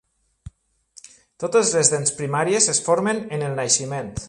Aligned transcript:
Totes 1.43 1.51
les 1.75 1.93
dents 1.95 2.15
primàries 2.23 2.71
es 2.75 2.81
formen 2.89 3.23
en 3.39 3.45
el 3.51 3.57
naixement. 3.63 4.13